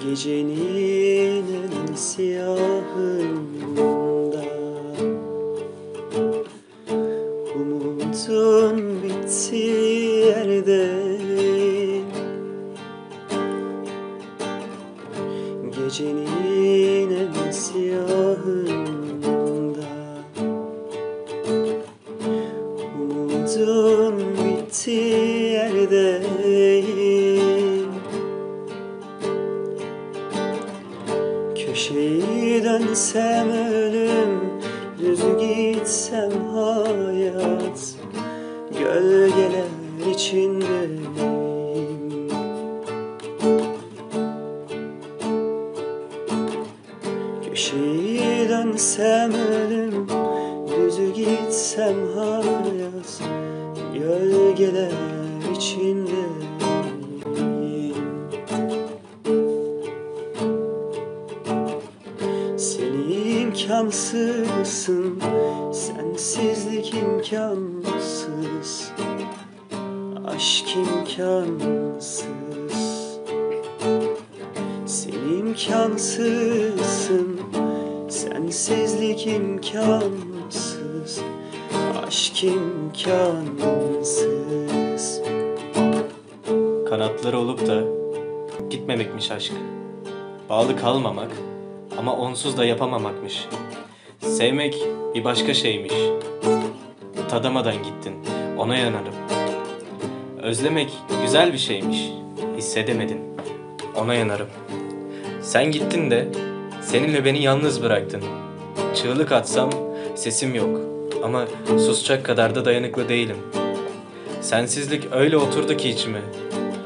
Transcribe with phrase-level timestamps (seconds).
[0.00, 1.44] Gecenin
[1.88, 3.42] en siyahında
[7.56, 10.88] Umutun bittiği yerde
[15.78, 16.61] Gecenin
[32.92, 34.40] Dönsem ölüm
[34.98, 37.94] Düz gitsem hayat.
[38.78, 41.06] Gölgeler içindeyim
[47.48, 50.06] Köşeyi dönsem ölüm
[50.68, 53.22] Düz gitsem hayat.
[53.94, 54.92] Gölgeler
[55.56, 56.21] içindeyim
[62.62, 62.94] Sen
[63.40, 65.22] imkansızsın
[65.72, 68.92] Sensizlik imkansız
[70.26, 72.24] Aşk imkansız.
[74.86, 77.40] Sen imkansızsın
[78.08, 81.20] Sensizlik imkansız
[82.06, 83.62] Aşk imkansız.
[86.88, 87.82] Kanatları olup da
[88.70, 89.52] gitmemekmiş aşk.
[90.48, 91.30] Bağlı kalmamak
[91.98, 93.46] ama onsuz da yapamamakmış.
[94.20, 94.76] Sevmek
[95.14, 95.94] bir başka şeymiş.
[97.30, 98.14] Tadamadan gittin,
[98.58, 99.14] ona yanarım.
[100.42, 100.90] Özlemek
[101.22, 101.98] güzel bir şeymiş.
[102.56, 103.20] Hissedemedin,
[103.96, 104.48] ona yanarım.
[105.42, 106.28] Sen gittin de
[106.82, 108.22] seninle beni yalnız bıraktın.
[108.94, 109.70] Çığlık atsam
[110.14, 110.80] sesim yok
[111.24, 113.36] ama susacak kadar da dayanıklı değilim.
[114.40, 116.20] Sensizlik öyle oturdu ki içime.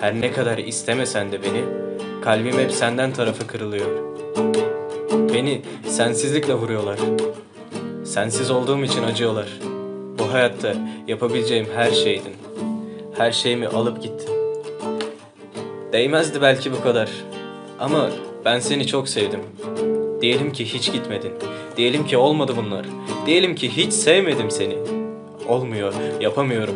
[0.00, 1.64] Her ne kadar istemesen de beni,
[2.22, 4.19] kalbim hep senden tarafı kırılıyor.
[5.34, 6.98] Beni sensizlikle vuruyorlar.
[8.04, 9.48] Sensiz olduğum için acıyorlar.
[10.18, 10.74] Bu hayatta
[11.08, 12.32] yapabileceğim her şeydin.
[13.18, 14.30] Her şeyimi alıp gittin.
[15.92, 17.10] Değmezdi belki bu kadar.
[17.78, 18.10] Ama
[18.44, 19.40] ben seni çok sevdim.
[20.20, 21.32] Diyelim ki hiç gitmedin.
[21.76, 22.86] Diyelim ki olmadı bunlar.
[23.26, 24.78] Diyelim ki hiç sevmedim seni.
[25.48, 26.74] Olmuyor, yapamıyorum.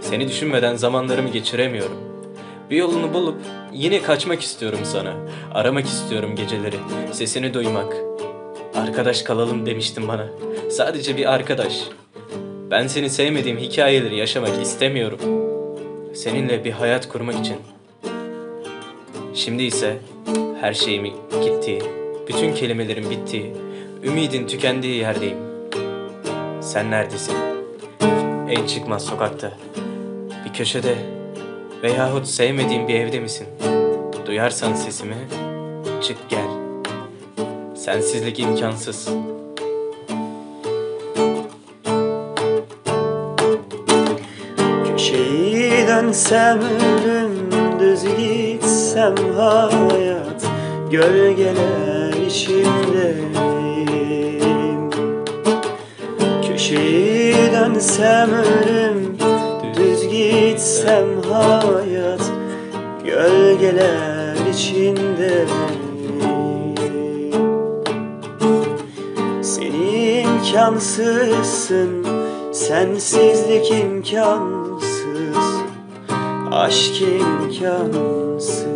[0.00, 1.96] Seni düşünmeden zamanlarımı geçiremiyorum.
[2.70, 3.36] Bir yolunu bulup
[3.76, 5.14] yine kaçmak istiyorum sana.
[5.54, 6.76] Aramak istiyorum geceleri,
[7.12, 7.96] sesini duymak.
[8.74, 10.26] Arkadaş kalalım demiştin bana.
[10.70, 11.80] Sadece bir arkadaş.
[12.70, 15.18] Ben seni sevmediğim hikayeleri yaşamak istemiyorum.
[16.14, 17.56] Seninle bir hayat kurmak için.
[19.34, 19.96] Şimdi ise
[20.60, 21.12] her şeyimi
[21.44, 21.82] gittiği,
[22.28, 23.52] bütün kelimelerin bittiği,
[24.04, 25.38] ümidin tükendiği yerdeyim.
[26.60, 27.36] Sen neredesin?
[28.50, 29.52] En çıkmaz sokakta,
[30.44, 30.94] bir köşede
[31.82, 33.46] veyahut sevmediğin bir evde misin?
[34.26, 35.16] Duyarsan sesimi,
[36.02, 36.48] çık gel.
[37.74, 39.08] Sensizlik imkansız.
[44.86, 47.50] Köşeyi dönsem ölüm
[47.80, 50.44] Düz gitsem hayat
[50.90, 53.30] Gölgeler içindeyim
[56.48, 59.25] Köşeyi dönsem ölüm
[60.56, 62.32] gitsem hayat
[63.04, 65.48] Gölgeler içindeyim
[69.42, 69.72] Sen
[70.22, 72.06] imkansızsın
[72.52, 75.36] Sensizlik imkansız
[76.52, 78.75] Aşk imkansız